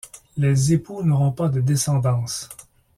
Les 0.35 0.73
époux 0.73 1.03
n'auront 1.03 1.31
pas 1.31 1.47
de 1.47 1.61
descendance. 1.61 2.49